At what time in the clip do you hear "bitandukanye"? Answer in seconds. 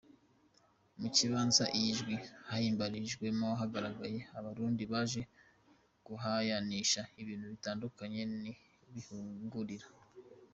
7.53-8.21